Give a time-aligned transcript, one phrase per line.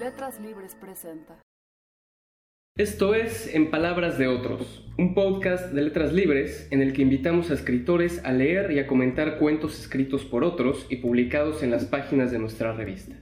[0.00, 1.40] Letras Libres presenta.
[2.76, 7.50] Esto es En Palabras de Otros, un podcast de letras libres en el que invitamos
[7.50, 11.84] a escritores a leer y a comentar cuentos escritos por otros y publicados en las
[11.84, 13.14] páginas de nuestra revista.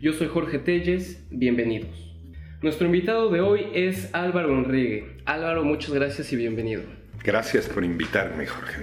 [0.00, 2.12] Yo soy Jorge Telles, bienvenidos.
[2.60, 5.16] Nuestro invitado de hoy es Álvaro Enrique.
[5.26, 6.82] Álvaro, muchas gracias y bienvenido.
[7.22, 8.82] Gracias por invitarme, Jorge.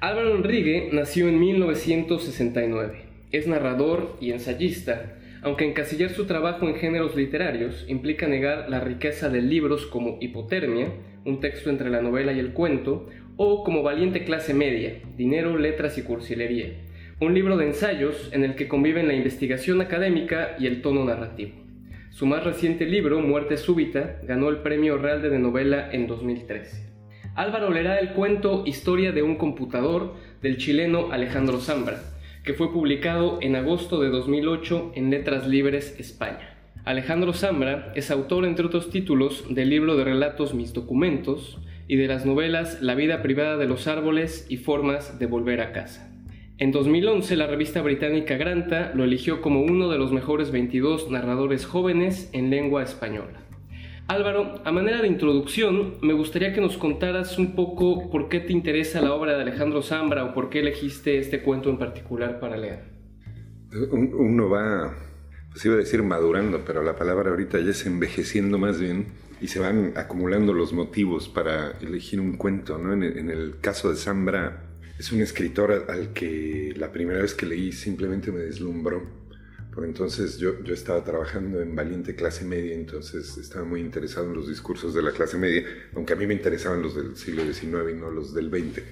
[0.00, 3.04] Álvaro Enrique nació en 1969.
[3.30, 9.28] Es narrador y ensayista aunque encasillar su trabajo en géneros literarios implica negar la riqueza
[9.28, 10.88] de libros como Hipotermia,
[11.24, 15.98] un texto entre la novela y el cuento, o como Valiente clase media, Dinero, Letras
[15.98, 16.72] y Cursilería,
[17.20, 21.52] un libro de ensayos en el que conviven la investigación académica y el tono narrativo.
[22.10, 26.86] Su más reciente libro, Muerte súbita, ganó el Premio Real de Novela en 2013.
[27.34, 32.00] Álvaro leerá el cuento Historia de un computador del chileno Alejandro Zambra,
[32.46, 36.56] que fue publicado en agosto de 2008 en Letras Libres España.
[36.84, 42.06] Alejandro Zambra es autor, entre otros títulos, del libro de relatos Mis documentos y de
[42.06, 46.08] las novelas La vida privada de los árboles y Formas de volver a casa.
[46.58, 51.66] En 2011, la revista británica Granta lo eligió como uno de los mejores 22 narradores
[51.66, 53.45] jóvenes en lengua española.
[54.08, 58.52] Álvaro, a manera de introducción, me gustaría que nos contaras un poco por qué te
[58.52, 62.56] interesa la obra de Alejandro Zambra o por qué elegiste este cuento en particular para
[62.56, 62.84] leer.
[63.90, 64.94] Uno va,
[65.50, 69.06] pues iba a decir madurando, pero la palabra ahorita ya es envejeciendo más bien
[69.40, 72.78] y se van acumulando los motivos para elegir un cuento.
[72.78, 72.92] ¿no?
[72.92, 74.62] En, el caso de Zambra,
[75.00, 79.02] es un escritor al que la primera vez que leí simplemente me deslumbró
[79.76, 84.32] por entonces yo, yo estaba trabajando en Valiente Clase Media, entonces estaba muy interesado en
[84.32, 87.90] los discursos de la clase media, aunque a mí me interesaban los del siglo XIX
[87.90, 88.82] y no los del XX.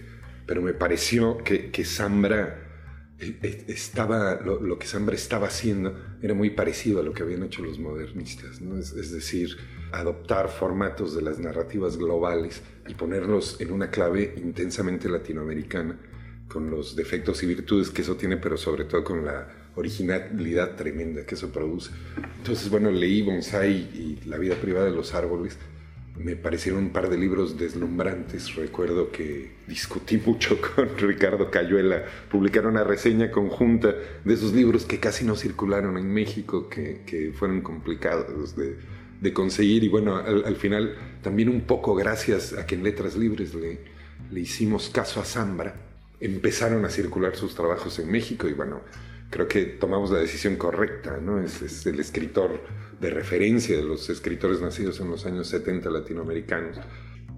[0.44, 2.64] Pero me pareció que, que Zambra
[3.18, 7.44] eh, eh, estaba, lo, que Zambra estaba haciendo era muy parecido a lo que habían
[7.44, 8.78] hecho los modernistas, ¿no?
[8.78, 9.56] es, decir,
[9.90, 15.98] adoptar formatos de las narrativas globales y ponerlos en una clave intensamente latinoamericana,
[16.46, 21.24] con los defectos y virtudes que eso tiene, pero sobre todo con la originalidad tremenda
[21.26, 21.90] que eso produce.
[22.38, 25.58] Entonces, bueno, leí Bonsai y La vida privada de los árboles.
[26.16, 28.54] Me parecieron un par de libros deslumbrantes.
[28.54, 32.04] Recuerdo que discutí mucho con Ricardo Cayuela.
[32.30, 37.32] Publicaron una reseña conjunta de esos libros que casi no circularon en México, que, que
[37.32, 38.76] fueron complicados de,
[39.20, 39.82] de, conseguir.
[39.82, 43.80] Y bueno, al, al, final, también un poco gracias a que en Letras Libres le,
[44.30, 45.74] le hicimos caso a Zambra,
[46.20, 48.82] empezaron a circular sus trabajos en México y bueno,
[49.30, 51.40] creo que tomamos la decisión correcta, ¿no?
[51.42, 52.60] Es, el escritor
[53.00, 56.78] de referencia de los escritores nacidos en los años 70 latinoamericanos.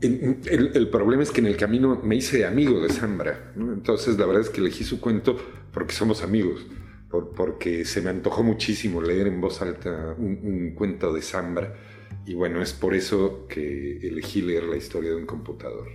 [0.00, 3.72] El, el, problema es que en el camino me hice amigo de Zambra, ¿no?
[3.72, 5.38] entonces la verdad es que elegí su cuento
[5.72, 6.66] porque somos amigos,
[7.08, 11.74] por, porque se me antojó muchísimo leer en voz alta un, un cuento de Zambra
[12.26, 15.86] y bueno, es por eso que elegí leer la historia de un computador.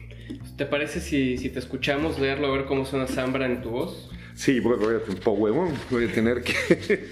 [0.58, 4.12] ¿Te parece si, si te escuchamos leerlo a ver cómo suena Zambra en tu voz?
[4.34, 7.10] Sí, voy, a tener, huevón, voy a tener que,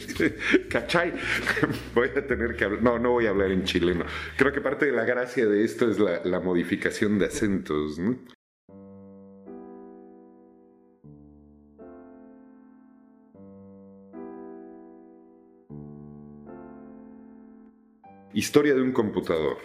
[0.70, 1.14] ¿cachai?
[1.94, 4.06] Voy a tener que hablar, no, no voy a hablar en chileno.
[4.38, 8.18] Creo que parte de la gracia de esto es la, la modificación de acentos, ¿no?
[18.34, 19.58] Historia de un computador.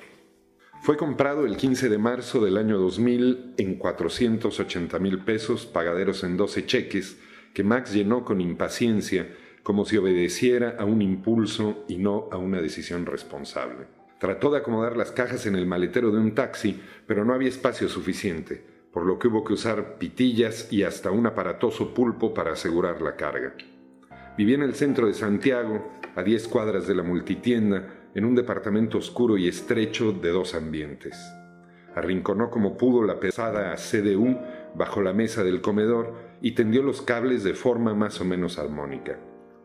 [0.84, 6.37] Fue comprado el 15 de marzo del año 2000 en 480 mil pesos, pagaderos en
[6.37, 7.19] 12 cheques,
[7.55, 12.61] que Max llenó con impaciencia, como si obedeciera a un impulso y no a una
[12.61, 13.87] decisión responsable.
[14.21, 17.89] Trató de acomodar las cajas en el maletero de un taxi, pero no había espacio
[17.89, 18.62] suficiente,
[18.93, 23.16] por lo que hubo que usar pitillas y hasta un aparatoso pulpo para asegurar la
[23.16, 23.55] carga.
[24.37, 28.99] Vivía en el centro de Santiago, a 10 cuadras de la multitienda, en un departamento
[28.99, 31.19] oscuro y estrecho de dos ambientes.
[31.95, 34.39] Arrinconó como pudo la pesada CDU
[34.75, 39.19] bajo la mesa del comedor y tendió los cables de forma más o menos armónica.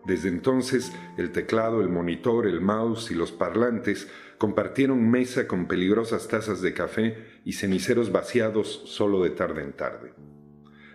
[0.05, 6.27] Desde entonces, el teclado, el monitor, el mouse y los parlantes compartieron mesa con peligrosas
[6.27, 10.13] tazas de café y ceniceros vaciados solo de tarde en tarde.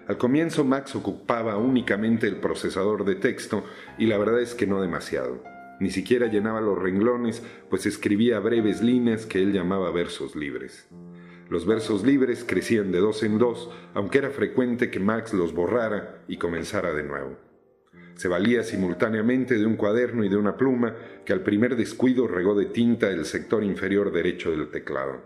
[0.09, 3.65] Al comienzo Max ocupaba únicamente el procesador de texto
[3.99, 5.54] y la verdad es que no demasiado.
[5.81, 10.88] Ni siquiera llenaba los renglones, pues escribía breves líneas que él llamaba versos libres.
[11.50, 16.23] Los versos libres crecían de dos en dos, aunque era frecuente que Max los borrara
[16.26, 17.37] y comenzara de nuevo.
[18.15, 20.94] Se valía simultáneamente de un cuaderno y de una pluma
[21.25, 25.23] que al primer descuido regó de tinta el sector inferior derecho del teclado.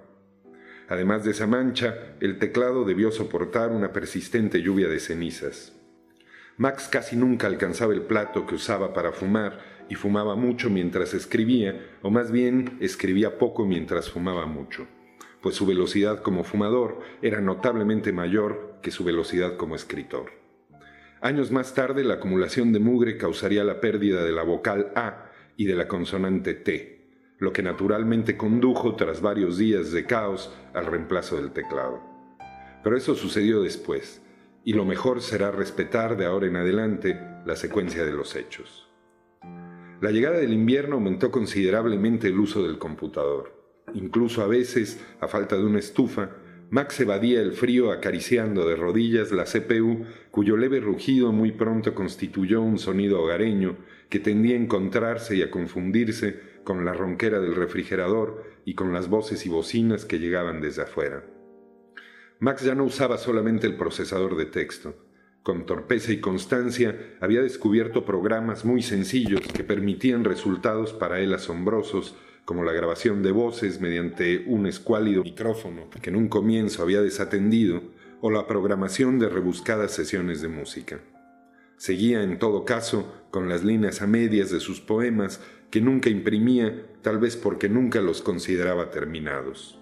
[0.89, 5.75] Además de esa mancha, el teclado debió soportar una persistente lluvia de cenizas.
[6.56, 11.99] Max casi nunca alcanzaba el plato que usaba para fumar y fumaba mucho mientras escribía,
[12.02, 14.87] o más bien escribía poco mientras fumaba mucho,
[15.40, 20.32] pues su velocidad como fumador era notablemente mayor que su velocidad como escritor.
[21.20, 25.64] Años más tarde, la acumulación de mugre causaría la pérdida de la vocal A y
[25.64, 31.37] de la consonante T, lo que naturalmente condujo, tras varios días de caos, al reemplazo
[31.37, 32.00] del teclado.
[32.85, 34.23] Pero eso sucedió después,
[34.64, 38.88] y lo mejor será respetar de ahora en adelante la secuencia de los hechos.
[40.00, 43.53] La llegada del invierno aumentó considerablemente el uso del computador.
[43.95, 46.37] Incluso a veces, a falta de una estufa,
[46.71, 52.61] Max evadía el frío acariciando de rodillas la CPU, cuyo leve rugido muy pronto constituyó
[52.61, 53.77] un sonido hogareño
[54.09, 59.09] que tendía a encontrarse y a confundirse con la ronquera del refrigerador y con las
[59.09, 61.25] voces y bocinas que llegaban desde afuera.
[62.39, 64.95] Max ya no usaba solamente el procesador de texto.
[65.49, 72.15] Con torpeza y constancia había descubierto programas muy sencillos que permitían resultados para él asombrosos,
[72.45, 77.81] como la grabación de voces mediante un escuálido micrófono que en un comienzo había desatendido,
[78.21, 81.00] o la programación de rebuscadas sesiones de música.
[81.79, 85.41] Seguía, en todo caso, con las líneas a medias de sus poemas,
[85.71, 89.79] que nunca imprimía, tal vez porque nunca los consideraba terminados.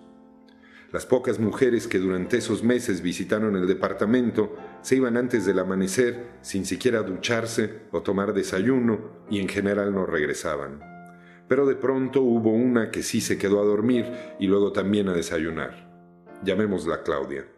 [0.93, 6.29] Las pocas mujeres que durante esos meses visitaron el departamento se iban antes del amanecer
[6.43, 10.79] sin siquiera ducharse o tomar desayuno y en general no regresaban.
[11.49, 14.07] Pero de pronto hubo una que sí se quedó a dormir
[14.39, 15.91] y luego también a desayunar.
[16.45, 17.49] Llamémosla Claudia.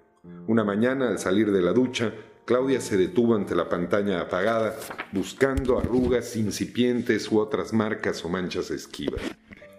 [0.46, 2.14] Una mañana, al salir de la ducha,
[2.46, 4.74] Claudia se detuvo ante la pantalla apagada,
[5.12, 9.20] buscando arrugas incipientes u otras marcas o manchas esquivas.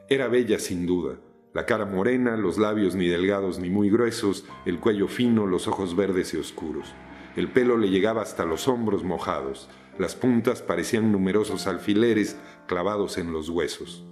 [0.07, 1.15] Era bella sin duda,
[1.55, 5.95] la cara morena, los labios ni delgados ni muy gruesos, el cuello fino, los ojos
[5.95, 6.93] verdes y oscuros.
[7.35, 12.37] El pelo le llegaba hasta los hombros mojados, las puntas parecían numerosos alfileres
[12.67, 14.05] clavados en los huesos.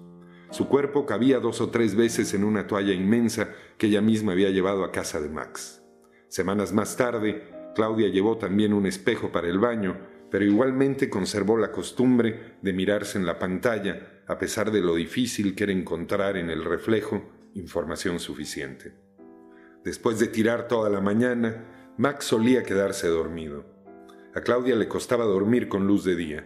[0.50, 4.50] Su cuerpo cabía dos o tres veces en una toalla inmensa que ella misma había
[4.50, 5.82] llevado a casa de Max.
[6.30, 9.98] Semanas más tarde, Claudia llevó también un espejo para el baño,
[10.30, 15.56] pero igualmente conservó la costumbre de mirarse en la pantalla a pesar de lo difícil
[15.56, 17.24] que era encontrar en el reflejo
[17.54, 18.94] información suficiente.
[19.84, 23.66] Después de tirar toda la mañana, Max solía quedarse dormido.
[24.36, 26.46] A Claudia le costaba dormir con luz de día,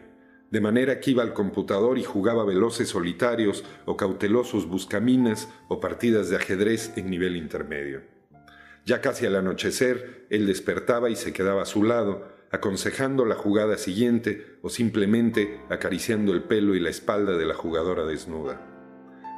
[0.50, 6.30] de manera que iba al computador y jugaba veloces solitarios o cautelosos buscaminas o partidas
[6.30, 8.02] de ajedrez en nivel intermedio.
[8.86, 13.78] Ya casi al anochecer, él despertaba y se quedaba a su lado, aconsejando la jugada
[13.78, 18.62] siguiente o simplemente acariciando el pelo y la espalda de la jugadora desnuda.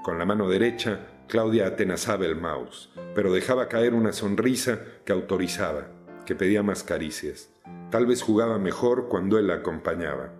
[0.03, 6.02] Con la mano derecha, Claudia atenazaba el mouse, pero dejaba caer una sonrisa que autorizaba,
[6.25, 7.49] que pedía más caricias.
[7.91, 10.33] Tal vez jugaba mejor cuando él la acompañaba.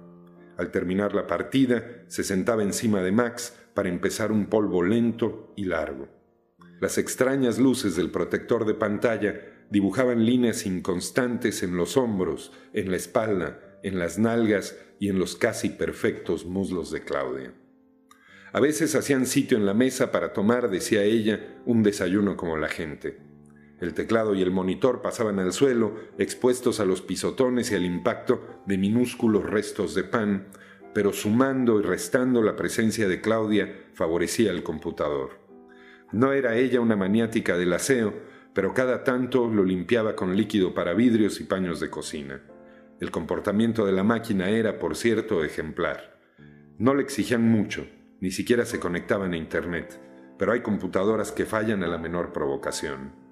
[0.58, 5.66] Al terminar la partida, se sentaba encima de Max para empezar un polvo lento y
[5.66, 6.08] largo.
[6.80, 9.40] Las extrañas luces del protector de pantalla
[9.70, 15.36] dibujaban líneas inconstantes en los hombros, en la espalda, en las nalgas y en los
[15.36, 17.54] casi perfectos muslos de Claudia.
[18.52, 22.70] A veces hacían sitio en la mesa para tomar, decía ella, un desayuno como la
[22.70, 23.18] gente.
[23.84, 28.62] El teclado y el monitor pasaban al suelo, expuestos a los pisotones y al impacto
[28.66, 30.48] de minúsculos restos de pan,
[30.94, 35.32] pero sumando y restando la presencia de Claudia favorecía el computador.
[36.14, 38.14] No era ella una maniática del aseo,
[38.54, 42.42] pero cada tanto lo limpiaba con líquido para vidrios y paños de cocina.
[43.02, 46.22] El comportamiento de la máquina era, por cierto, ejemplar.
[46.78, 47.86] No le exigían mucho,
[48.22, 50.00] ni siquiera se conectaban a Internet,
[50.40, 53.23] pero hay computadoras que fallan a la menor provocación.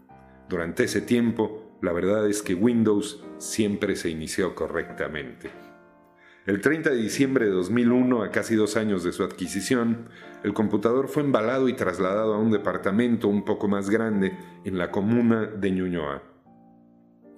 [0.51, 5.49] Durante ese tiempo, la verdad es que Windows siempre se inició correctamente.
[6.45, 10.09] El 30 de diciembre de 2001, a casi dos años de su adquisición,
[10.43, 14.91] el computador fue embalado y trasladado a un departamento un poco más grande en la
[14.91, 16.21] comuna de Ñuñoa.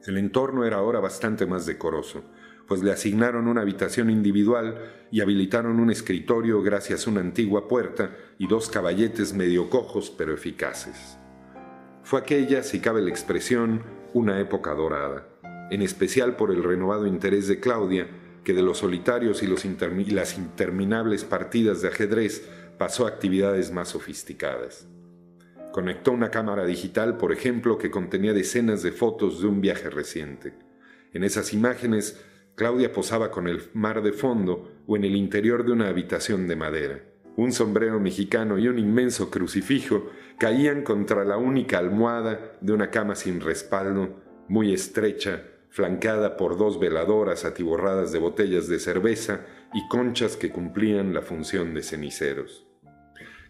[0.07, 2.23] El entorno era ahora bastante más decoroso,
[2.67, 8.17] pues le asignaron una habitación individual y habilitaron un escritorio gracias a una antigua puerta
[8.39, 11.19] y dos caballetes medio cojos pero eficaces.
[12.03, 13.81] Fue aquella, si cabe la expresión,
[14.13, 15.25] una época dorada,
[15.71, 18.07] en especial por el renovado interés de Claudia,
[18.43, 19.47] que de los solitarios y,
[20.11, 22.45] las interminables partidas de ajedrez
[22.77, 24.85] pasó a actividades más sofisticadas.
[25.71, 30.53] Conectó una cámara digital, por ejemplo, que contenía decenas de fotos de un viaje reciente.
[31.13, 32.21] En esas imágenes,
[32.55, 36.55] Claudia posaba con el mar de fondo o en el interior de una habitación de
[36.57, 37.12] madera.
[37.35, 43.15] Un sombrero mexicano y un inmenso crucifijo caían contra la única almohada de una cama
[43.15, 49.41] sin respaldo, muy estrecha, flancada por dos veladoras atiborradas de botellas de cerveza
[49.73, 52.67] y conchas que cumplían la función de ceniceros.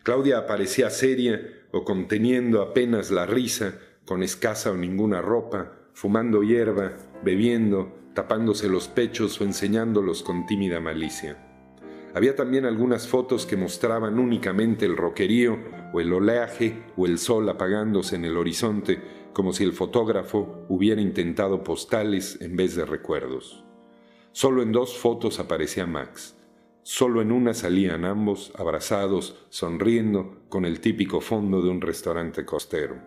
[0.03, 6.93] Claudia aparecía seria o conteniendo apenas la risa, con escasa o ninguna ropa, fumando hierba,
[7.23, 11.52] bebiendo, tapándose los pechos o enseñándolos con tímida malicia.
[12.15, 15.57] Había también algunas fotos que mostraban únicamente el roquerío
[15.93, 19.01] o el oleaje o el sol apagándose en el horizonte,
[19.33, 23.63] como si el fotógrafo hubiera intentado postales en vez de recuerdos.
[24.31, 26.35] Solo en dos fotos aparecía Max.
[26.83, 32.97] Solo en una salían ambos, abrazados, sonriendo, con el típico fondo de un restaurante costero.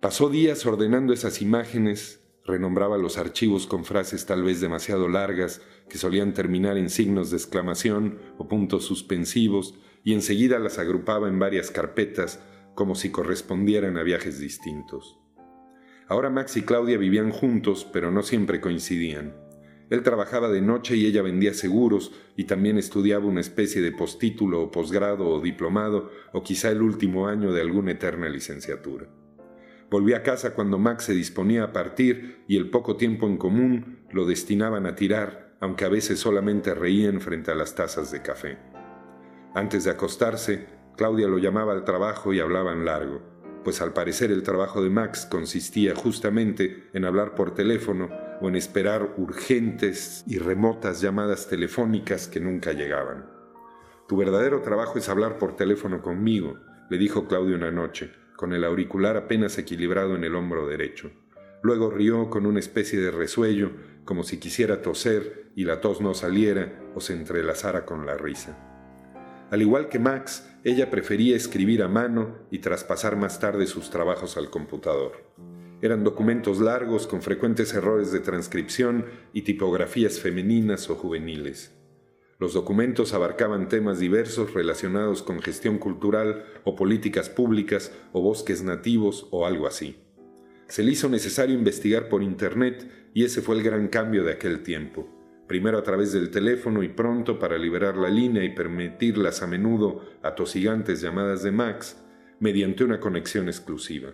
[0.00, 5.98] Pasó días ordenando esas imágenes renombraba los archivos con frases tal vez demasiado largas que
[5.98, 11.70] solían terminar en signos de exclamación o puntos suspensivos y enseguida las agrupaba en varias
[11.70, 12.40] carpetas
[12.74, 15.18] como si correspondieran a viajes distintos.
[16.06, 19.34] Ahora Max y Claudia vivían juntos, pero no siempre coincidían.
[19.90, 24.62] Él trabajaba de noche y ella vendía seguros y también estudiaba una especie de postítulo
[24.62, 29.08] o posgrado o diplomado o quizá el último año de alguna eterna licenciatura.
[29.90, 33.98] Volví a casa cuando Max se disponía a partir y el poco tiempo en común
[34.10, 38.58] lo destinaban a tirar, aunque a veces solamente reían frente a las tazas de café.
[39.54, 43.22] Antes de acostarse, Claudia lo llamaba al trabajo y hablaban largo,
[43.62, 48.08] pues al parecer el trabajo de Max consistía justamente en hablar por teléfono
[48.40, 53.26] o en esperar urgentes y remotas llamadas telefónicas que nunca llegaban.
[54.08, 56.58] Tu verdadero trabajo es hablar por teléfono conmigo,
[56.90, 61.10] le dijo Claudia una noche con el auricular apenas equilibrado en el hombro derecho.
[61.62, 63.70] Luego rió con una especie de resuello,
[64.04, 68.58] como si quisiera toser y la tos no saliera o se entrelazara con la risa.
[69.50, 74.36] Al igual que Max, ella prefería escribir a mano y traspasar más tarde sus trabajos
[74.36, 75.12] al computador.
[75.80, 81.73] Eran documentos largos con frecuentes errores de transcripción y tipografías femeninas o juveniles.
[82.44, 89.28] Los documentos abarcaban temas diversos relacionados con gestión cultural o políticas públicas o bosques nativos
[89.30, 89.96] o algo así.
[90.68, 94.62] Se le hizo necesario investigar por Internet y ese fue el gran cambio de aquel
[94.62, 95.08] tiempo.
[95.48, 99.46] Primero a través del teléfono y pronto para liberar la línea y permitir las a
[99.46, 101.96] menudo atosigantes llamadas de Max
[102.40, 104.10] mediante una conexión exclusiva.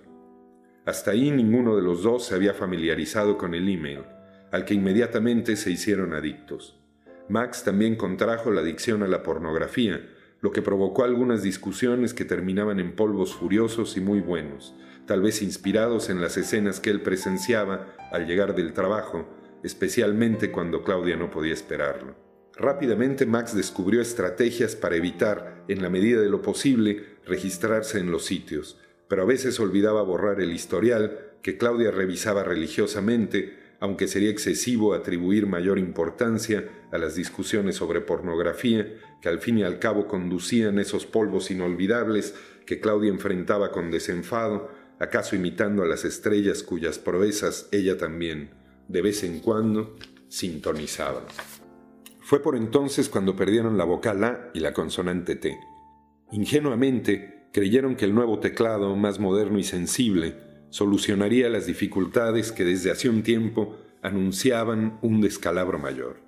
[0.87, 4.03] Hasta ahí ninguno de los dos se había familiarizado con el email,
[4.53, 6.80] al que inmediatamente se hicieron adictos.
[7.29, 10.00] Max también contrajo la adicción a la pornografía,
[10.41, 14.75] lo que provocó algunas discusiones que terminaban en polvos furiosos y muy buenos,
[15.07, 19.29] tal vez inspirados en las escenas que él presenciaba al llegar del trabajo,
[19.62, 22.15] especialmente cuando Claudia no podía esperarlo.
[22.57, 28.25] Rápidamente Max descubrió estrategias para evitar, en la medida de lo posible, registrarse en los
[28.25, 34.95] sitios, pero a veces olvidaba borrar el historial que Claudia revisaba religiosamente aunque sería excesivo
[34.95, 38.87] atribuir mayor importancia a las discusiones sobre pornografía
[39.21, 42.35] que al fin y al cabo conducían esos polvos inolvidables
[42.67, 48.51] que Claudia enfrentaba con desenfado, acaso imitando a las estrellas cuyas proezas ella también,
[48.89, 49.97] de vez en cuando,
[50.29, 51.27] sintonizaba.
[52.21, 55.59] Fue por entonces cuando perdieron la vocal A y la consonante T.
[56.31, 62.91] Ingenuamente creyeron que el nuevo teclado, más moderno y sensible, solucionaría las dificultades que desde
[62.91, 66.21] hace un tiempo anunciaban un descalabro mayor.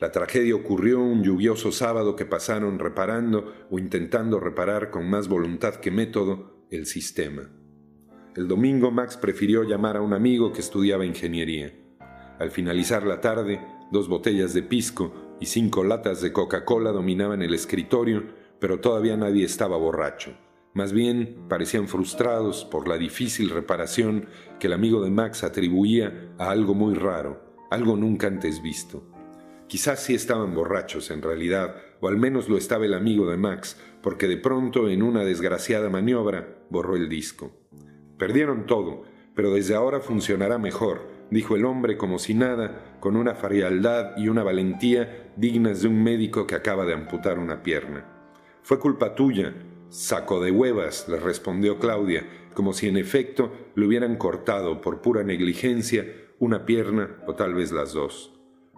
[0.00, 5.76] La tragedia ocurrió un lluvioso sábado que pasaron reparando o intentando reparar con más voluntad
[5.76, 7.50] que método el sistema.
[8.34, 11.72] El domingo Max prefirió llamar a un amigo que estudiaba ingeniería.
[12.38, 13.60] Al finalizar la tarde,
[13.92, 18.24] dos botellas de pisco y cinco latas de Coca-Cola dominaban el escritorio,
[18.58, 20.34] pero todavía nadie estaba borracho.
[20.74, 24.26] Más bien parecían frustrados por la difícil reparación
[24.58, 29.06] que el amigo de Max atribuía a algo muy raro, algo nunca antes visto.
[29.66, 33.78] Quizás sí estaban borrachos en realidad, o al menos lo estaba el amigo de Max,
[34.02, 37.52] porque de pronto en una desgraciada maniobra borró el disco.
[38.18, 43.34] Perdieron todo, pero desde ahora funcionará mejor, dijo el hombre como si nada, con una
[43.34, 48.06] frialdad y una valentía dignas de un médico que acaba de amputar una pierna.
[48.62, 49.54] Fue culpa tuya,
[49.92, 55.22] Saco de huevas, le respondió Claudia, como si en efecto le hubieran cortado por pura
[55.22, 56.06] negligencia
[56.38, 58.32] una pierna o tal vez las dos.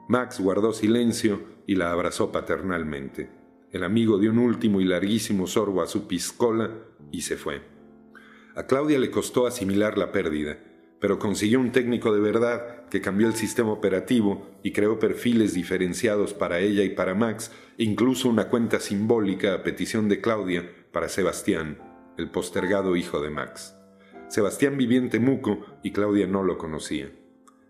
[0.09, 3.31] Max guardó silencio y la abrazó paternalmente.
[3.71, 6.73] El amigo dio un último y larguísimo sorbo a su piscola
[7.13, 7.63] y se fue.
[8.57, 10.59] A Claudia le costó asimilar la pérdida,
[10.99, 16.35] pero consiguió un técnico de verdad que cambió el sistema operativo y creó perfiles diferenciados
[16.35, 21.09] para ella y para Max, e incluso una cuenta simbólica a petición de Claudia para
[21.09, 21.79] Sebastián,
[22.17, 23.77] el postergado hijo de Max.
[24.29, 27.11] Sebastián vivía en Temuco y Claudia no lo conocía.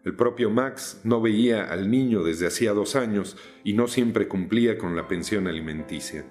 [0.04, 4.76] El propio Max no veía al niño desde hacía dos años y no siempre cumplía
[4.76, 6.26] con la pensión alimenticia.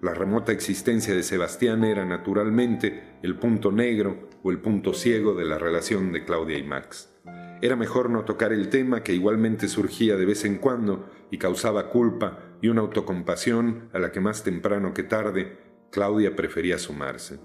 [0.00, 5.44] La remota existencia de Sebastián era naturalmente el punto negro o el punto ciego de
[5.44, 7.12] la relación de Claudia y Max.
[7.60, 11.90] Era mejor no tocar el tema que igualmente surgía de vez en cuando y causaba
[11.90, 15.63] culpa y una autocompasión a la que más temprano que tarde
[15.94, 17.38] Claudia prefería sumarse.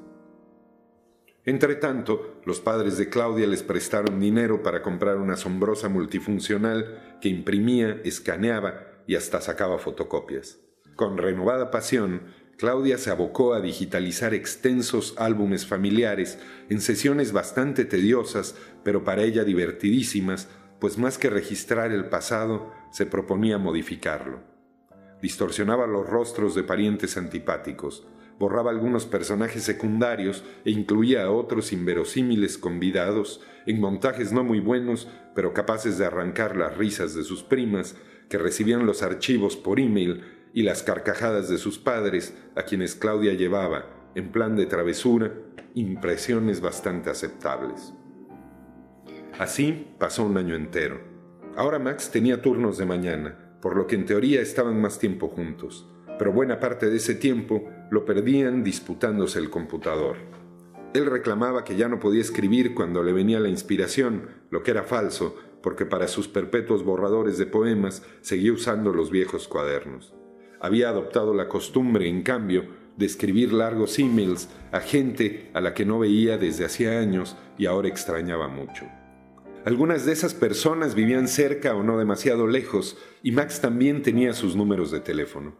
[1.46, 8.02] Entretanto, los padres de Claudia les prestaron dinero para comprar una asombrosa multifuncional que imprimía,
[8.04, 10.58] escaneaba y hasta sacaba fotocopias.
[10.96, 12.24] Con renovada pasión,
[12.58, 16.40] Claudia se abocó a digitalizar extensos álbumes familiares
[16.70, 23.06] en sesiones bastante tediosas, pero para ella divertidísimas, pues más que registrar el pasado, se
[23.06, 24.40] proponía modificarlo.
[25.22, 28.08] Distorsionaba los rostros de parientes antipáticos,
[28.40, 35.10] borraba algunos personajes secundarios e incluía a otros inverosímiles convidados en montajes no muy buenos,
[35.36, 37.96] pero capaces de arrancar las risas de sus primas,
[38.30, 43.34] que recibían los archivos por email y las carcajadas de sus padres, a quienes Claudia
[43.34, 45.34] llevaba, en plan de travesura,
[45.76, 47.94] impresiones bastante aceptables.
[49.38, 51.02] Así pasó un año entero.
[51.56, 55.88] Ahora Max tenía turnos de mañana, por lo que en teoría estaban más tiempo juntos,
[56.18, 60.18] pero buena parte de ese tiempo lo perdían disputándose el computador.
[60.94, 64.84] Él reclamaba que ya no podía escribir cuando le venía la inspiración, lo que era
[64.84, 70.14] falso, porque para sus perpetuos borradores de poemas seguía usando los viejos cuadernos.
[70.60, 72.66] Había adoptado la costumbre, en cambio,
[72.98, 77.66] de escribir largos emails a gente a la que no veía desde hacía años y
[77.66, 78.86] ahora extrañaba mucho.
[79.66, 84.56] Algunas de esas personas vivían cerca o no demasiado lejos, y Max también tenía sus
[84.56, 85.56] números de teléfono.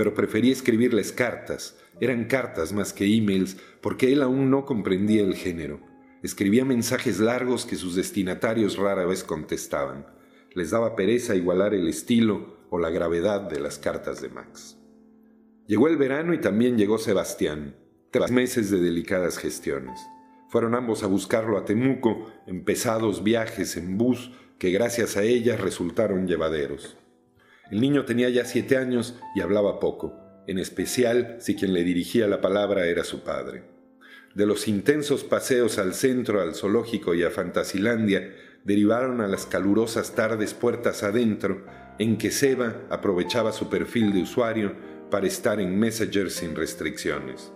[0.00, 5.34] Pero prefería escribirles cartas, eran cartas más que emails, porque él aún no comprendía el
[5.34, 5.78] género.
[6.22, 10.06] Escribía mensajes largos que sus destinatarios rara vez contestaban.
[10.54, 14.78] Les daba pereza igualar el estilo o la gravedad de las cartas de Max.
[15.66, 17.76] Llegó el verano y también llegó Sebastián,
[18.10, 20.00] tras meses de delicadas gestiones.
[20.48, 25.60] Fueron ambos a buscarlo a Temuco en pesados viajes en bus que gracias a ellas
[25.60, 26.96] resultaron llevaderos.
[27.70, 30.14] El niño tenía ya siete años y hablaba poco,
[30.46, 33.62] en especial si quien le dirigía la palabra era su padre.
[34.34, 40.14] De los intensos paseos al centro, al zoológico y a Fantasilandia, derivaron a las calurosas
[40.14, 41.64] tardes puertas adentro,
[41.98, 44.72] en que Seba aprovechaba su perfil de usuario
[45.10, 47.52] para estar en Messenger sin restricciones.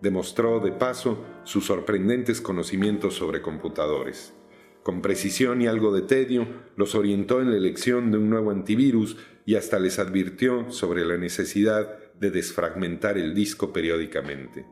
[0.00, 4.34] Demostró, de paso, sus sorprendentes conocimientos sobre computadores.
[4.82, 9.16] Con precisión y algo de tedio, los orientó en la elección de un nuevo antivirus
[9.46, 14.66] y hasta les advirtió sobre la necesidad de desfragmentar el disco periódicamente.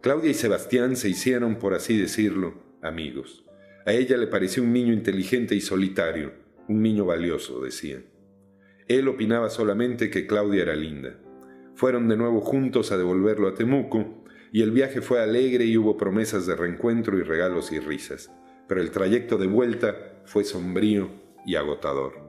[0.00, 3.44] Claudia y Sebastián se hicieron, por así decirlo, amigos.
[3.84, 6.32] A ella le pareció un niño inteligente y solitario,
[6.68, 8.02] un niño valioso, decía.
[8.88, 11.20] Él opinaba solamente que Claudia era linda.
[11.74, 15.98] Fueron de nuevo juntos a devolverlo a Temuco, y el viaje fue alegre y hubo
[15.98, 18.32] promesas de reencuentro y regalos y risas,
[18.68, 21.10] pero el trayecto de vuelta fue sombrío
[21.44, 22.25] y agotador.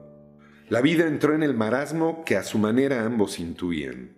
[0.68, 4.16] La vida entró en el marasmo que a su manera ambos intuían.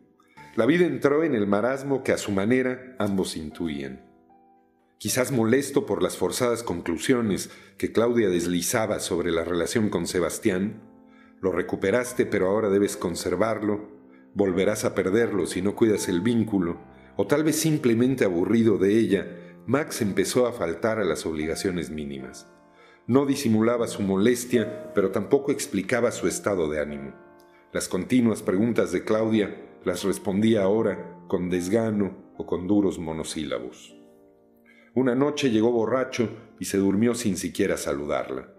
[0.57, 4.11] La vida entró en el marasmo que a su manera ambos intuían
[5.01, 10.83] quizás molesto por las forzadas conclusiones que Claudia deslizaba sobre la relación con Sebastián,
[11.41, 13.89] lo recuperaste pero ahora debes conservarlo,
[14.35, 16.83] volverás a perderlo si no cuidas el vínculo,
[17.17, 19.27] o tal vez simplemente aburrido de ella,
[19.67, 22.47] Max empezó a faltar a las obligaciones mínimas.
[23.11, 27.13] No disimulaba su molestia, pero tampoco explicaba su estado de ánimo.
[27.73, 33.97] Las continuas preguntas de Claudia las respondía ahora con desgano o con duros monosílabos.
[34.95, 36.29] Una noche llegó borracho
[36.61, 38.55] y se durmió sin siquiera saludarla.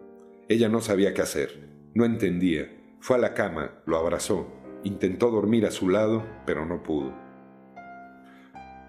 [0.49, 2.97] Ella no sabía qué hacer, no entendía.
[2.99, 4.47] Fue a la cama, lo abrazó,
[4.83, 7.13] intentó dormir a su lado, pero no pudo.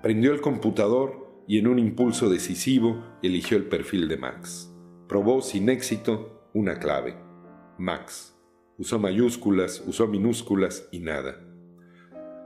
[0.03, 4.72] Prendió el computador y en un impulso decisivo eligió el perfil de Max.
[5.13, 7.15] Probó sin éxito una clave.
[7.77, 8.35] Max.
[8.79, 11.39] Usó mayúsculas, usó minúsculas y nada.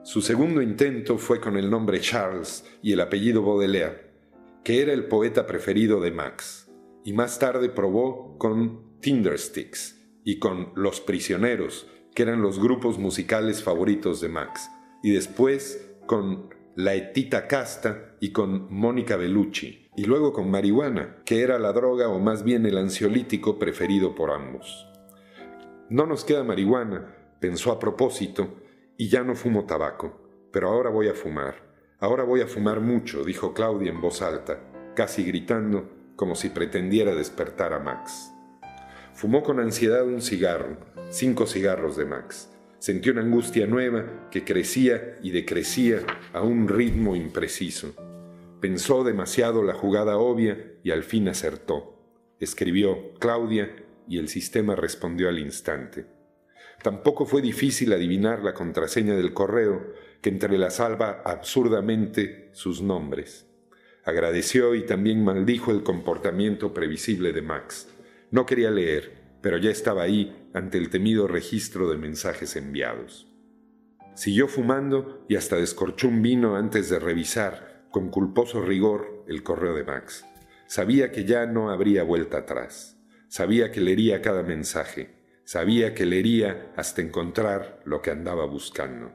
[0.03, 4.11] Su segundo intento fue con el nombre Charles y el apellido Baudelaire
[4.65, 6.69] que era el poeta preferido de Max,
[7.05, 13.63] y más tarde probó con Tindersticks y con Los Prisioneros, que eran los grupos musicales
[13.63, 14.69] favoritos de Max,
[15.05, 21.43] y después con La Etita Casta y con Mónica Bellucci, y luego con marihuana, que
[21.43, 24.87] era la droga o más bien el ansiolítico preferido por ambos.
[25.89, 28.49] No nos queda marihuana, pensó a propósito,
[28.99, 31.67] y ya no fumo tabaco, pero ahora voy a fumar.
[31.99, 34.61] Ahora voy a fumar mucho, dijo Claudia en voz alta,
[34.95, 38.33] casi gritando, como si pretendiera despertar a Max.
[39.15, 40.77] Fumó con ansiedad un cigarro,
[41.09, 42.51] cinco cigarros de Max.
[42.79, 46.01] Sentí una angustia nueva que crecía y decrecía
[46.35, 47.95] a un ritmo impreciso.
[48.61, 51.97] Pensó demasiado la jugada obvia y al fin acertó.
[52.41, 56.07] Escribió Claudia y el sistema respondió al instante.
[56.83, 63.47] Tampoco fue difícil adivinar la contraseña del correo que entrelazaba absurdamente sus nombres.
[64.05, 67.89] Agradeció y también maldijo el comportamiento previsible de Max.
[68.31, 73.27] No quería leer, pero ya estaba ahí ante el temido registro de mensajes enviados.
[74.15, 79.75] Siguió fumando y hasta descorchó un vino antes de revisar con culposo rigor el correo
[79.75, 80.25] de Max.
[80.67, 82.99] Sabía que ya no habría vuelta atrás.
[83.29, 85.15] Sabía que leería cada mensaje.
[85.45, 89.13] Sabía que leería hasta encontrar lo que andaba buscando.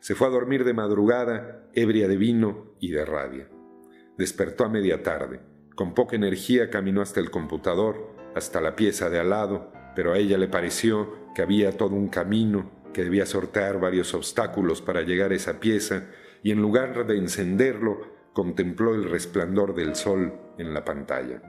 [0.00, 3.48] Se fue a dormir de madrugada, ebria de vino y de rabia.
[4.16, 5.40] Despertó a media tarde.
[5.74, 10.18] Con poca energía caminó hasta el computador, hasta la pieza de al lado, pero a
[10.18, 15.32] ella le pareció que había todo un camino, que debía sortear varios obstáculos para llegar
[15.32, 16.08] a esa pieza,
[16.48, 18.00] y en lugar de encenderlo,
[18.32, 21.42] contempló el resplandor del sol en la pantalla.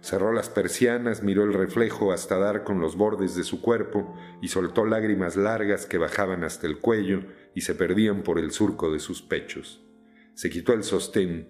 [0.00, 4.48] Cerró las persianas, miró el reflejo hasta dar con los bordes de su cuerpo y
[4.48, 9.00] soltó lágrimas largas que bajaban hasta el cuello y se perdían por el surco de
[9.00, 9.84] sus pechos.
[10.32, 11.48] Se quitó el sostén,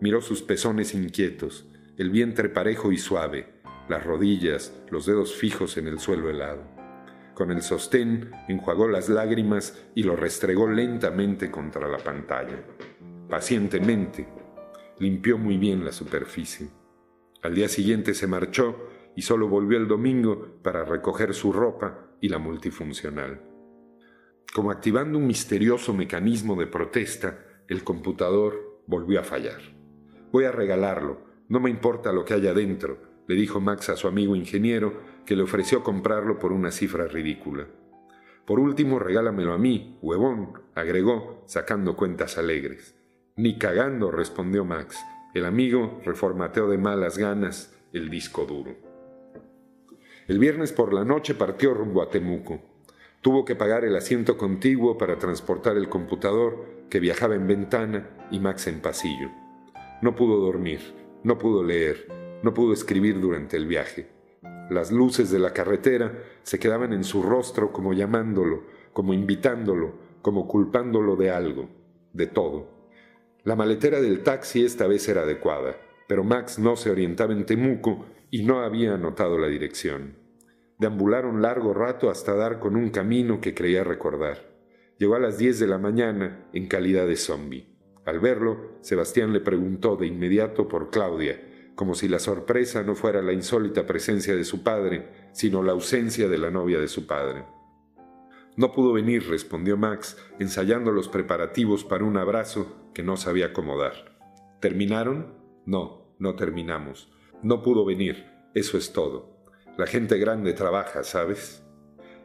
[0.00, 1.68] miró sus pezones inquietos,
[1.98, 6.73] el vientre parejo y suave, las rodillas, los dedos fijos en el suelo helado.
[7.34, 12.64] Con el sostén enjuagó las lágrimas y lo restregó lentamente contra la pantalla.
[13.28, 14.28] Pacientemente,
[14.98, 16.68] limpió muy bien la superficie.
[17.42, 22.28] Al día siguiente se marchó y solo volvió el domingo para recoger su ropa y
[22.28, 23.40] la multifuncional.
[24.54, 29.60] Como activando un misterioso mecanismo de protesta, el computador volvió a fallar.
[30.30, 34.06] Voy a regalarlo, no me importa lo que haya dentro, le dijo Max a su
[34.06, 37.66] amigo ingeniero, que le ofreció comprarlo por una cifra ridícula.
[38.44, 42.94] Por último, regálamelo a mí, huevón, agregó, sacando cuentas alegres.
[43.36, 44.98] Ni cagando, respondió Max.
[45.34, 48.76] El amigo reformateó de malas ganas el disco duro.
[50.28, 52.60] El viernes por la noche partió rumbo a Temuco.
[53.20, 58.38] Tuvo que pagar el asiento contiguo para transportar el computador que viajaba en ventana y
[58.38, 59.30] Max en pasillo.
[60.02, 60.80] No pudo dormir,
[61.22, 62.06] no pudo leer,
[62.42, 64.13] no pudo escribir durante el viaje.
[64.70, 68.62] Las luces de la carretera se quedaban en su rostro como llamándolo,
[68.94, 71.68] como invitándolo, como culpándolo de algo,
[72.14, 72.88] de todo.
[73.42, 75.76] La maletera del taxi esta vez era adecuada,
[76.08, 80.16] pero Max no se orientaba en Temuco y no había anotado la dirección.
[80.78, 84.54] Deambularon largo rato hasta dar con un camino que creía recordar.
[84.96, 87.76] Llegó a las diez de la mañana en calidad de zombie.
[88.06, 91.38] Al verlo, Sebastián le preguntó de inmediato por Claudia,
[91.74, 96.28] como si la sorpresa no fuera la insólita presencia de su padre, sino la ausencia
[96.28, 97.44] de la novia de su padre.
[98.56, 103.76] No pudo venir, respondió Max, ensayando los preparativos para un abrazo que no sabía cómo
[103.76, 104.16] dar.
[104.60, 105.34] ¿Terminaron?
[105.66, 107.12] No, no terminamos.
[107.42, 109.42] No pudo venir, eso es todo.
[109.76, 111.64] La gente grande trabaja, ¿sabes?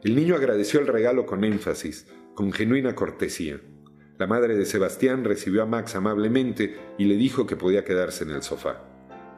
[0.04, 3.60] El niño agradeció el regalo con énfasis, con genuina cortesía.
[4.16, 8.30] La madre de Sebastián recibió a Max amablemente y le dijo que podía quedarse en
[8.30, 8.89] el sofá.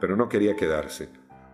[0.03, 1.07] Pero no quería quedarse.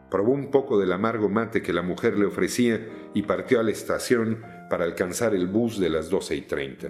[0.10, 2.84] Probó un poco del amargo mate que la mujer le ofrecía
[3.14, 6.88] y partió a la estación para alcanzar el bus de las doce y treinta.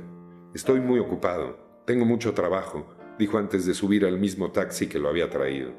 [0.53, 5.09] Estoy muy ocupado, tengo mucho trabajo, dijo antes de subir al mismo taxi que lo
[5.09, 5.73] había traído.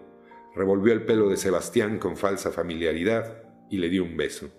[0.54, 4.50] Revolvió el pelo de Sebastián con falsa familiaridad y le dio un beso.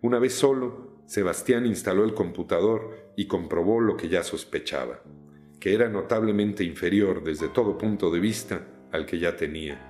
[0.00, 5.02] Una vez solo, Sebastián instaló el computador y comprobó lo que ya sospechaba,
[5.60, 9.89] que era notablemente inferior desde todo punto de vista al que ya tenía.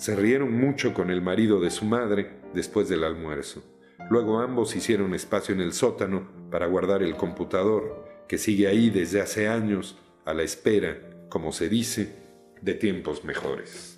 [0.00, 3.62] Se rieron mucho con el marido de su madre después del almuerzo.
[4.08, 9.20] Luego ambos hicieron espacio en el sótano para guardar el computador, que sigue ahí desde
[9.20, 12.16] hace años, a la espera, como se dice,
[12.62, 13.89] de tiempos mejores.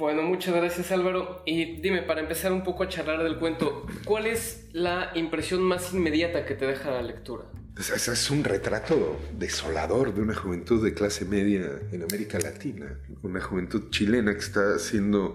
[0.00, 1.42] Bueno, muchas gracias Álvaro.
[1.44, 5.92] Y dime, para empezar un poco a charlar del cuento, ¿cuál es la impresión más
[5.92, 7.44] inmediata que te deja la lectura?
[7.74, 13.42] Pues es un retrato desolador de una juventud de clase media en América Latina, una
[13.42, 15.34] juventud chilena que está haciendo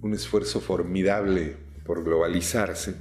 [0.00, 2.94] un esfuerzo formidable por globalizarse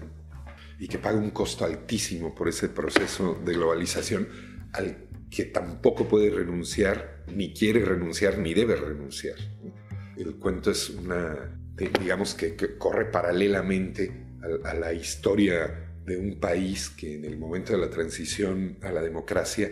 [0.80, 4.30] y que paga un costo altísimo por ese proceso de globalización
[4.74, 4.98] al
[5.30, 9.36] que tampoco puede renunciar, ni quiere renunciar, ni debe renunciar.
[10.18, 14.12] El cuento es una, digamos que, corre paralelamente
[14.64, 19.02] a, la historia de un país que en el momento de la transición a la
[19.02, 19.72] democracia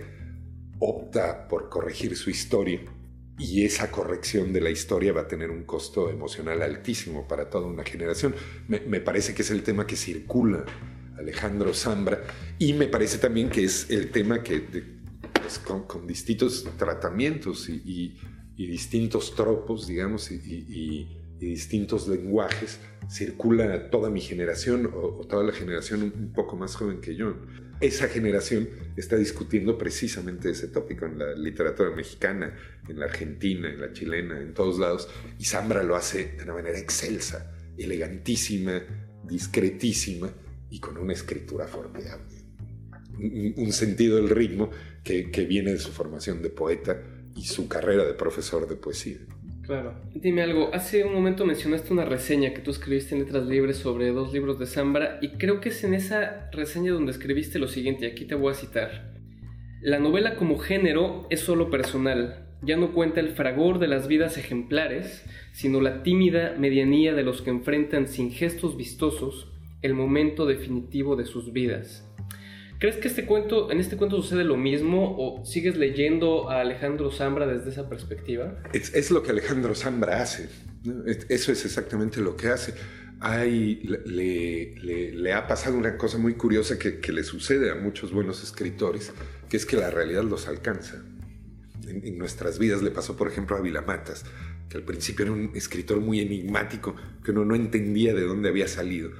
[0.80, 2.82] opta por corregir su historia
[3.38, 7.68] y esa corrección de la historia va a tener un costo emocional altísimo para toda
[7.68, 8.36] una generación.
[8.68, 10.64] Me, parece que es el tema que circula
[11.18, 12.24] Alejandro Zambra
[12.60, 14.60] y me parece también que es el tema que
[15.34, 18.18] pues, con, distintos tratamientos y,
[18.56, 26.32] distintos tropos, digamos, y, distintos lenguajes, circula toda mi generación o, toda la generación un
[26.34, 27.36] poco más joven que yo
[27.82, 32.56] esa generación está discutiendo precisamente ese tópico en la literatura mexicana,
[32.88, 35.10] en la argentina, en la chilena, en todos lados,
[35.40, 38.84] y Zambra lo hace de una manera excelsa, elegantísima,
[39.28, 40.32] discretísima
[40.70, 42.38] y con una escritura formidable.
[43.18, 44.70] Un, sentido del ritmo
[45.04, 47.02] que viene de su formación de poeta
[47.36, 49.17] y su carrera de profesor de poesía.
[49.65, 49.96] Claro.
[50.13, 54.12] Dime algo, hace un momento mencionaste una reseña que tú escribiste en Letras Libres sobre
[54.12, 58.08] dos libros de Zambra y creo que es en esa reseña donde escribiste lo siguiente,
[58.08, 59.13] aquí te voy a citar.
[59.82, 64.38] La novela como género es solo personal, ya no cuenta el fragor de las vidas
[64.38, 71.15] ejemplares, sino la tímida medianía de los que enfrentan sin gestos vistosos el momento definitivo
[71.15, 72.08] de sus vidas.
[72.82, 77.12] ¿Crees que este cuento, en este cuento sucede lo mismo o sigues leyendo a Alejandro
[77.12, 78.58] Zambra desde esa perspectiva?
[78.74, 80.50] Es, lo que Alejandro Zambra hace.
[81.30, 82.74] Eso es exactamente lo que hace.
[83.20, 89.13] Hay, le, ha pasado una cosa muy curiosa que, le sucede a muchos buenos escritores,
[89.48, 91.04] que es que la realidad los alcanza.
[91.88, 94.26] En, en nuestras vidas le pasó, por ejemplo, a Vilamatas,
[94.70, 98.67] que al principio era un escritor muy enigmático, que uno no entendía de dónde había
[98.67, 99.12] salido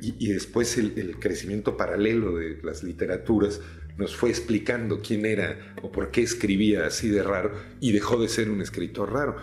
[0.00, 3.60] y, después el, crecimiento paralelo de las literaturas
[3.96, 8.28] nos fue explicando quién era o por qué escribía así de raro y dejó de
[8.28, 9.36] ser un escritor raro.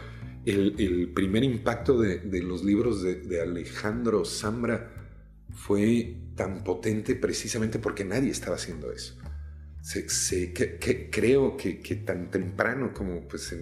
[0.45, 4.93] El, primer impacto de, los libros de, Alejandro Zambra
[5.53, 9.17] fue tan potente precisamente porque nadie estaba haciendo eso.
[10.53, 13.53] que, creo que, tan temprano como pues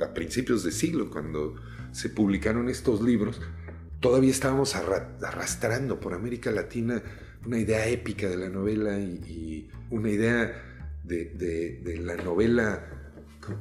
[0.00, 1.56] a principios de siglo, cuando
[1.92, 3.40] se publicaron estos libros,
[4.06, 7.02] todavía estábamos arrastrando por América Latina
[7.44, 10.62] una idea épica de la novela y, una idea
[11.02, 12.86] de, la novela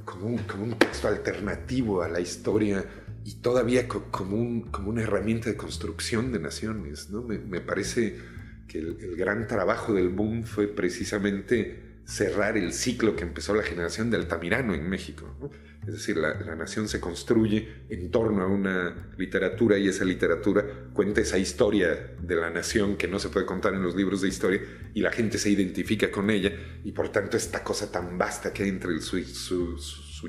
[0.05, 2.86] como un, texto alternativo a la historia
[3.23, 4.38] y todavía como,
[4.86, 7.10] una herramienta de construcción de naciones.
[7.10, 7.23] ¿no?
[7.23, 8.15] Me, parece
[8.67, 14.12] que el, gran trabajo del boom fue precisamente cerrar el ciclo que empezó la generación
[14.12, 15.36] de Altamirano en México.
[15.88, 20.63] Es decir, la, nación se construye en torno a una literatura y esa literatura
[20.94, 24.28] cuenta esa historia de la nación que no se puede contar en los libros de
[24.28, 24.62] historia
[24.94, 26.52] y la gente se identifica con ella
[26.84, 29.78] y por tanto esta cosa tan vasta que hay entre el su, su,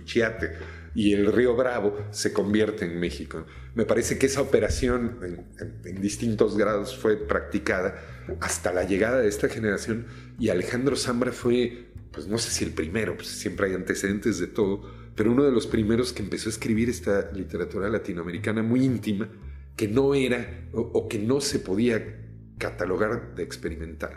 [0.04, 0.52] chiate
[0.94, 3.44] y el río Bravo se convierte en México.
[3.74, 8.02] Me parece que esa operación en, en distintos grados fue practicada
[8.40, 10.06] hasta la llegada de esta generación
[10.38, 14.46] y Alejandro Zambra fue, pues no sé si el primero, pues siempre hay antecedentes de
[14.46, 19.28] todo, pero uno de los primeros que empezó a escribir esta literatura latinoamericana muy íntima,
[19.74, 22.20] que no era o, que no se podía
[22.58, 24.12] catalogar de experimental.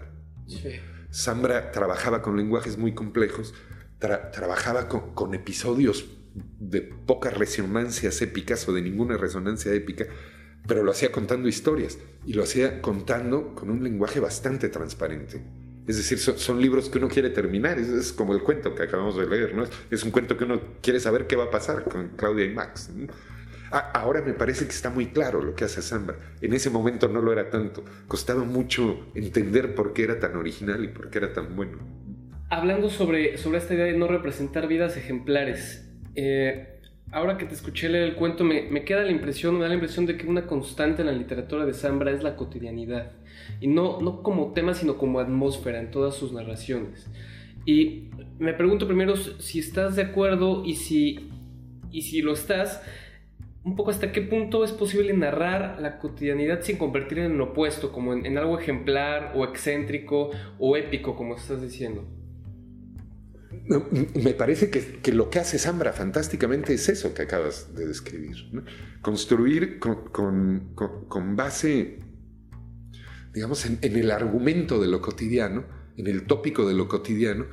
[1.11, 3.53] Zambra trabajaba con lenguajes muy complejos,
[3.99, 6.05] trabajaba con, episodios
[6.59, 10.05] de pocas resonancias épicas o de ninguna resonancia épica,
[10.67, 15.41] pero lo hacía contando historias y lo hacía contando con un lenguaje bastante transparente.
[15.87, 19.27] Es decir, son, libros que uno quiere terminar, es, como el cuento que acabamos de
[19.27, 19.63] leer, ¿no?
[19.89, 22.91] Es un cuento que uno quiere saber qué va a pasar con Claudia y Max.
[23.71, 26.19] ahora me parece que está muy claro lo que hace Zambra.
[26.41, 27.83] En ese momento no lo era tanto.
[28.07, 31.79] Costaba mucho entender por qué era tan original y por qué era tan bueno.
[32.51, 36.79] Hablando sobre, sobre esta idea de no representar vidas ejemplares, eh,
[37.11, 40.07] ahora que te escuché leer el cuento, me, queda la impresión, me da la impresión
[40.07, 43.11] de que una constante en la literatura de Zambra es la cotidianidad.
[43.61, 47.07] Y no, no como tema, sino como atmósfera en todas sus narraciones.
[47.65, 48.09] Y
[48.39, 51.29] me pregunto primero si estás de acuerdo y si,
[51.91, 52.81] y si lo estás,
[53.63, 57.91] un poco hasta qué punto es posible narrar la cotidianidad sin convertirla en lo opuesto,
[57.91, 62.18] como en algo ejemplar o excéntrico o épico, como estás diciendo.
[63.69, 68.35] Me parece que, lo que hace Zambra fantásticamente es eso que acabas de describir.
[69.01, 71.99] Construir con, base,
[73.31, 75.65] digamos, en, el argumento de lo cotidiano,
[75.97, 77.45] en el tópico de lo cotidiano,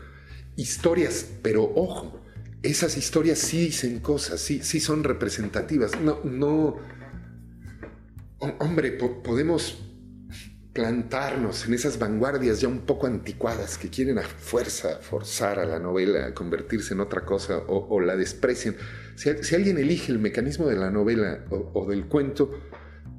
[0.56, 2.22] historias, pero ojo,
[2.62, 6.00] esas historias sí dicen cosas, sí, sí son representativas.
[6.00, 6.78] No, no,
[8.58, 9.85] hombre, podemos
[10.76, 15.78] plantarnos en esas vanguardias ya un poco anticuadas que quieren a fuerza forzar a la
[15.78, 18.76] novela a convertirse en otra cosa o, la desprecian.
[19.14, 22.60] Si, alguien elige el mecanismo de la novela o, del cuento,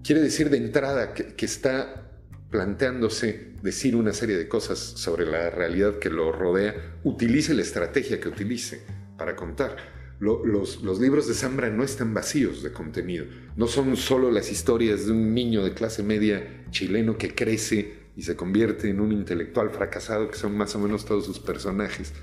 [0.04, 2.12] quiere decir de entrada que, está
[2.52, 8.20] planteándose decir una serie de cosas sobre la realidad que lo rodea, utilice la estrategia
[8.20, 8.84] que utilice
[9.18, 9.97] para contar.
[10.20, 13.26] Los, libros de Zambra no están vacíos de contenido,
[13.56, 18.24] no son solo las historias de un niño de clase media chileno que crece y
[18.24, 22.14] se convierte en un intelectual fracasado, que son más o menos todos sus personajes,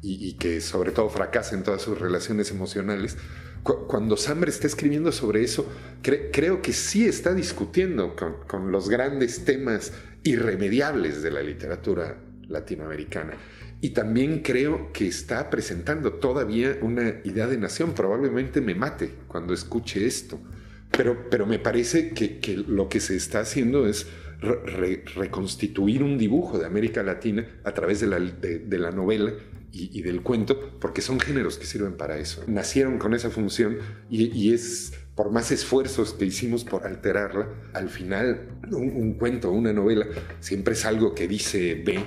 [0.00, 3.16] y, que sobre todo fracasa en todas sus relaciones emocionales.
[3.62, 5.70] cuando Sambre está escribiendo sobre eso,
[6.02, 8.16] creo que sí está discutiendo
[8.48, 9.92] con, los grandes temas
[10.24, 12.16] irremediables de la literatura
[12.52, 13.32] latinoamericana.
[13.80, 17.94] Y también creo que está presentando todavía una idea de nación.
[17.94, 20.38] Probablemente me mate cuando escuche esto.
[20.92, 24.06] Pero, pero me parece que, que lo que se está haciendo es
[24.42, 29.32] reconstituir un dibujo de América Latina a través de la, de, la novela
[29.72, 32.44] y, del cuento, porque son géneros que sirven para eso.
[32.46, 33.78] Nacieron con esa función
[34.10, 39.72] y, es por más esfuerzos que hicimos por alterarla, al final un, un cuento, una
[39.72, 40.06] novela,
[40.40, 42.00] siempre es algo que dice B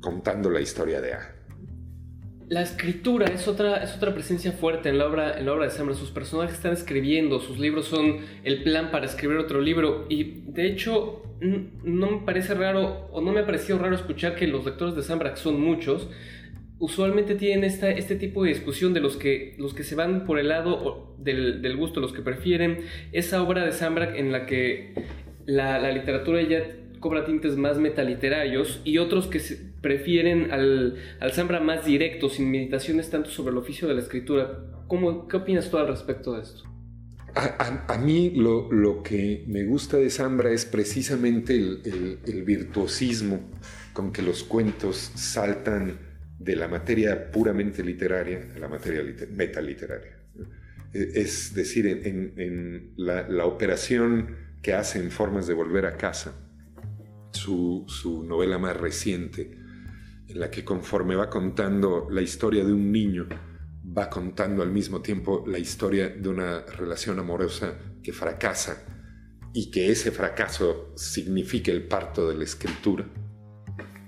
[0.00, 1.34] contando la historia de A.
[2.48, 5.70] La escritura es otra, es otra presencia fuerte en la, obra, en la obra de
[5.70, 5.94] Sambra.
[5.94, 10.06] Sus personajes están escribiendo, sus libros son el plan para escribir otro libro.
[10.08, 14.46] Y de hecho, no me parece raro, o no me ha parecido raro escuchar que
[14.46, 16.08] los lectores de Sambra, que son muchos,
[16.78, 20.38] usualmente tienen esta, este tipo de discusión de los que, los que se van por
[20.38, 22.78] el lado del, del gusto, los que prefieren
[23.12, 24.94] esa obra de Sambra en la que
[25.44, 26.62] la, la literatura ya
[27.00, 29.40] cobra tintes más metaliterarios y otros que
[29.80, 34.64] prefieren al, al Zambra más directo, sin meditaciones tanto sobre el oficio de la escritura.
[34.86, 36.64] ¿Cómo, ¿Qué opinas tú al respecto de esto?
[37.34, 43.40] A, mí lo, lo, que me gusta de Zambra es precisamente el, el, virtuosismo
[43.92, 45.98] con que los cuentos saltan
[46.38, 50.18] de la materia puramente literaria a la materia metaliteraria.
[50.92, 55.96] E, es decir, en, en la, la, operación que hace en Formas de Volver a
[55.96, 56.34] Casa,
[57.32, 59.54] su, su novela más reciente,
[60.28, 63.26] en la que conforme va contando la historia de un niño,
[63.96, 68.84] va contando al mismo tiempo la historia de una relación amorosa que fracasa
[69.54, 73.06] y que ese fracaso signifique el parto de la escritura,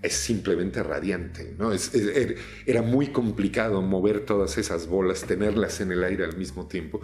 [0.02, 1.54] es simplemente radiante.
[1.58, 1.72] ¿no?
[1.72, 6.68] Es, er, era muy complicado mover todas esas bolas, tenerlas en el aire al mismo
[6.68, 7.00] tiempo,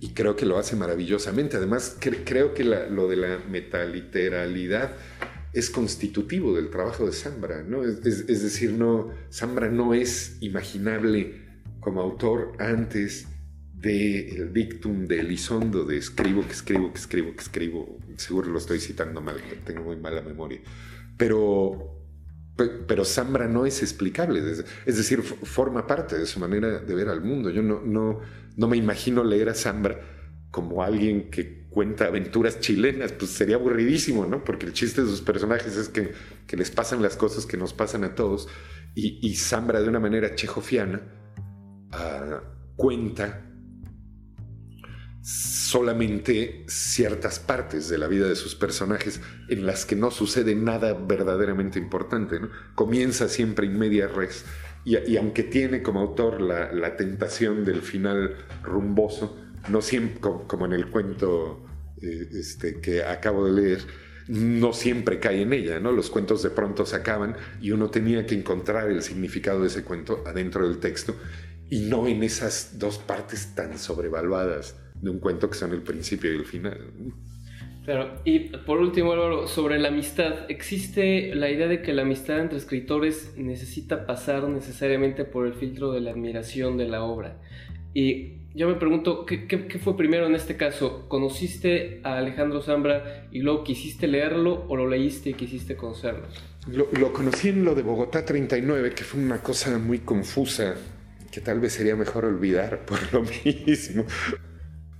[0.00, 1.56] y creo que lo hace maravillosamente.
[1.56, 4.92] Además, creo que lo de la metaliteralidad
[5.52, 7.82] es constitutivo del trabajo de Zambra, ¿no?
[7.82, 11.40] Es, decir, no, Zambra no es imaginable
[11.80, 13.26] como autor antes
[13.74, 17.98] del dictum de Elizondo de escribo, que escribo, que escribo, que escribo.
[18.16, 20.60] Seguro lo estoy citando mal, tengo muy mala memoria.
[21.16, 21.96] Pero,
[22.86, 24.40] pero Zambra no es explicable,
[24.86, 27.50] es decir, forma parte de su manera de ver al mundo.
[27.50, 28.20] Yo no, no,
[28.56, 30.19] no me imagino leer a Zambra
[30.50, 34.42] como alguien que cuenta aventuras chilenas, pues sería aburridísimo, ¿no?
[34.42, 36.12] Porque el chiste de sus personajes es que,
[36.56, 38.48] les pasan las cosas que nos pasan a todos
[38.94, 41.00] y, y Zambra de una manera chejofiana
[41.92, 42.42] ah,
[42.74, 43.46] cuenta
[45.22, 50.94] solamente ciertas partes de la vida de sus personajes en las que no sucede nada
[50.94, 52.40] verdaderamente importante.
[52.40, 52.48] ¿no?
[52.74, 54.44] Comienza siempre en media res
[54.84, 59.36] y, aunque tiene como autor la, la tentación del final rumboso,
[59.68, 61.64] no siempre, como, en el cuento
[62.02, 63.80] eh, este, que acabo de leer,
[64.28, 65.90] no siempre cae en ella, ¿no?
[65.92, 69.82] Los cuentos de pronto se acaban y uno tenía que encontrar el significado de ese
[69.82, 71.16] cuento adentro del texto
[71.68, 76.32] y no en esas dos partes tan sobrevaluadas de un cuento que son el principio
[76.32, 76.78] y el final.
[77.84, 82.38] Claro, y por último, Álvaro, sobre la amistad, ¿existe la idea de que la amistad
[82.38, 87.40] entre escritores necesita pasar necesariamente por el filtro de la admiración de la obra?
[87.94, 91.08] Y yo me pregunto, ¿qué, fue primero en este caso?
[91.08, 96.26] ¿Conociste a Alejandro Zambra y luego quisiste leerlo o lo leíste y quisiste conocerlo?
[96.66, 100.74] Lo, conocí en lo de Bogotá 39, que fue una cosa muy confusa,
[101.30, 104.04] que tal vez sería mejor olvidar por lo mismo.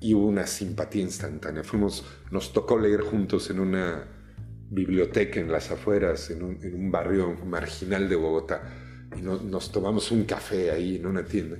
[0.01, 1.65] Y hubo una simpatía instantánea.
[1.65, 4.05] Fuimos, nos tocó leer juntos en una
[4.71, 8.63] biblioteca en las afueras, en un, barrio marginal de Bogotá.
[9.19, 11.57] Y nos tomamos un café ahí en una tienda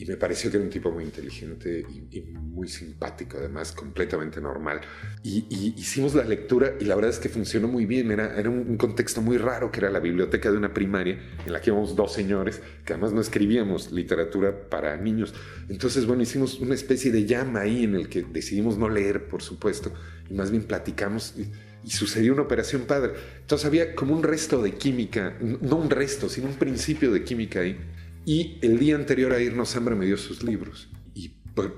[0.00, 4.80] y me pareció que era un tipo muy inteligente y, muy simpático, además, completamente normal.
[5.22, 5.44] Y,
[5.76, 8.10] hicimos la lectura y la verdad es que funcionó muy bien.
[8.10, 11.60] Era, era un, contexto muy raro, que era la biblioteca de una primaria en la
[11.60, 15.34] que íbamos dos señores, que además no escribíamos literatura para niños.
[15.68, 19.42] Entonces, bueno, hicimos una especie de llama ahí en el que decidimos no leer, por
[19.42, 19.92] supuesto,
[20.30, 21.34] y más bien platicamos.
[21.84, 23.12] Y sucedió una operación padre.
[23.42, 27.60] Entonces había como un resto de química, no un resto, sino un principio de química
[27.60, 27.76] ahí
[28.24, 30.90] y el día anterior a irnos, Sambra me dio sus libros.
[31.14, 31.70] Y pues,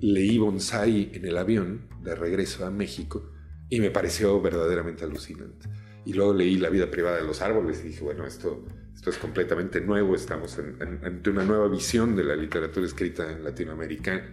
[0.00, 3.32] leí Bonsai en el avión de regreso a México
[3.68, 5.68] y me pareció verdaderamente alucinante.
[6.04, 9.18] y luego leí La vida privada de los árboles y dije, bueno, esto, esto es
[9.18, 14.24] completamente nuevo, estamos ante una nueva visión de la literatura escrita en Latinoamérica.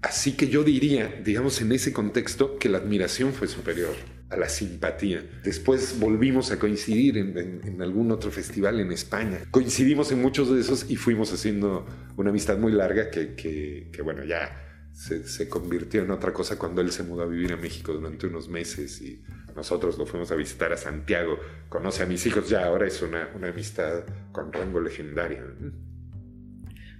[0.00, 3.94] Así que yo diría, digamos, en ese contexto, que la admiración fue superior
[4.32, 5.22] a la simpatía.
[5.44, 9.40] Después volvimos a coincidir en, algún otro festival en España.
[9.50, 14.24] Coincidimos en muchos de esos y fuimos haciendo una amistad muy larga que, que bueno,
[14.24, 18.26] ya se, convirtió en otra cosa cuando él se mudó a vivir a México durante
[18.26, 19.22] unos meses y
[19.56, 21.38] nosotros lo fuimos a visitar a Santiago.
[21.68, 25.56] Conoce a mis hijos, ya ahora es una, amistad con rango legendario.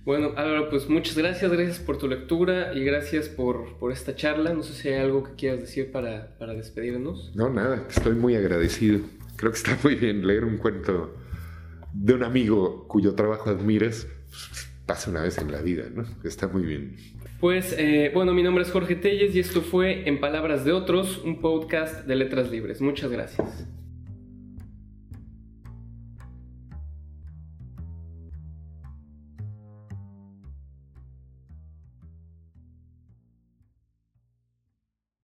[0.04, 4.52] Bueno, Álvaro, pues muchas gracias, gracias por tu lectura y gracias por, esta charla.
[4.52, 7.32] No sé si hay algo que quieras decir para, para despedirnos.
[7.36, 9.00] No, nada, estoy muy agradecido.
[9.36, 11.14] Creo que está muy bien leer un cuento
[11.92, 14.08] de un amigo cuyo trabajo admiras.
[14.28, 16.04] Pues, pasa una vez en la vida, ¿no?
[16.24, 16.96] Está muy bien.
[17.40, 21.18] Pues eh, bueno, mi nombre es Jorge Telles y esto fue En Palabras de Otros,
[21.24, 22.80] un podcast de Letras Libres.
[22.80, 23.66] Muchas gracias.